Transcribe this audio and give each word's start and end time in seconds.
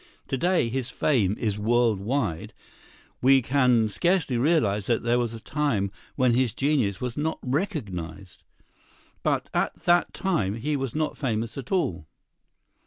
To 0.29 0.35
day 0.35 0.67
his 0.69 0.89
fame 0.89 1.37
is 1.37 1.59
world 1.59 1.99
wide; 1.99 2.55
we 3.21 3.43
can 3.43 3.87
scarcely 3.87 4.35
realize 4.35 4.87
that 4.87 5.03
there 5.03 5.19
was 5.19 5.31
a 5.35 5.39
time 5.39 5.91
when 6.15 6.33
his 6.33 6.55
genius 6.55 6.99
was 6.99 7.15
not 7.15 7.37
recognized, 7.43 8.41
but 9.21 9.47
at 9.53 9.75
that 9.83 10.11
time 10.11 10.55
he 10.55 10.75
was 10.75 10.95
not 10.95 11.17
famous 11.19 11.55
at 11.55 11.71
all. 11.71 12.07